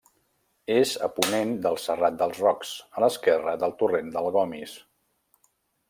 [0.75, 4.77] És a ponent del Serrat dels Rocs, a l'esquerra del torrent del Gomis.